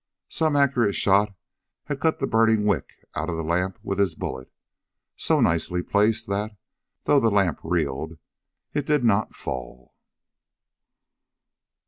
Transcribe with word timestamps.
Some 0.29 0.55
accurate 0.55 0.95
shot 0.95 1.31
had 1.83 1.99
cut 1.99 2.17
the 2.17 2.25
burning 2.25 2.65
wick 2.65 3.05
out 3.13 3.29
of 3.29 3.37
the 3.37 3.43
lamp 3.43 3.77
with 3.83 3.99
his 3.99 4.15
bullet, 4.15 4.51
so 5.15 5.39
nicely 5.39 5.83
placed 5.83 6.25
that, 6.27 6.57
though 7.03 7.19
the 7.19 7.29
lamp 7.29 7.59
reeled, 7.61 8.17
it 8.73 8.87
did 8.87 9.03
not 9.03 9.35
fall. 9.35 9.93